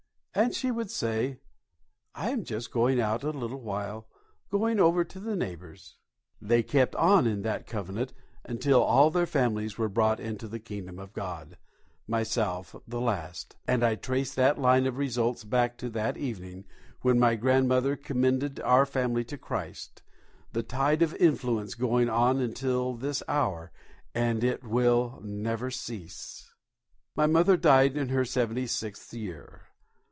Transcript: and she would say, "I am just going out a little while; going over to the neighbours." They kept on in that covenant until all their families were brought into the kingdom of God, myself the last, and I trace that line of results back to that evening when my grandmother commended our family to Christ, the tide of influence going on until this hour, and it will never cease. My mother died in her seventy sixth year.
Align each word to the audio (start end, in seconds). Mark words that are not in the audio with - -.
and 0.33 0.55
she 0.55 0.71
would 0.71 0.89
say, 0.89 1.37
"I 2.15 2.29
am 2.29 2.45
just 2.45 2.71
going 2.71 3.01
out 3.01 3.21
a 3.21 3.31
little 3.31 3.59
while; 3.59 4.07
going 4.49 4.79
over 4.79 5.03
to 5.03 5.19
the 5.19 5.35
neighbours." 5.35 5.97
They 6.41 6.63
kept 6.63 6.95
on 6.95 7.27
in 7.27 7.41
that 7.41 7.67
covenant 7.67 8.13
until 8.45 8.81
all 8.81 9.11
their 9.11 9.25
families 9.25 9.77
were 9.77 9.89
brought 9.89 10.21
into 10.21 10.47
the 10.47 10.57
kingdom 10.57 10.99
of 10.99 11.11
God, 11.11 11.57
myself 12.07 12.73
the 12.87 13.01
last, 13.01 13.57
and 13.67 13.83
I 13.83 13.95
trace 13.95 14.33
that 14.35 14.57
line 14.57 14.85
of 14.87 14.97
results 14.97 15.43
back 15.43 15.77
to 15.79 15.89
that 15.89 16.15
evening 16.15 16.63
when 17.01 17.19
my 17.19 17.35
grandmother 17.35 17.97
commended 17.97 18.61
our 18.61 18.85
family 18.85 19.25
to 19.25 19.37
Christ, 19.37 20.01
the 20.53 20.63
tide 20.63 21.01
of 21.01 21.13
influence 21.15 21.75
going 21.75 22.07
on 22.09 22.39
until 22.39 22.93
this 22.93 23.21
hour, 23.27 23.73
and 24.15 24.45
it 24.45 24.63
will 24.63 25.19
never 25.25 25.69
cease. 25.69 26.53
My 27.17 27.25
mother 27.25 27.57
died 27.57 27.97
in 27.97 28.07
her 28.07 28.23
seventy 28.23 28.65
sixth 28.65 29.13
year. 29.13 29.63